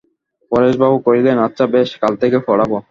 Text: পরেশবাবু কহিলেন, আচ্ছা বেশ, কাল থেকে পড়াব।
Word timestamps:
পরেশবাবু 0.51 0.97
কহিলেন, 0.99 1.37
আচ্ছা 1.39 1.65
বেশ, 1.67 1.89
কাল 2.01 2.13
থেকে 2.15 2.37
পড়াব। 2.47 2.71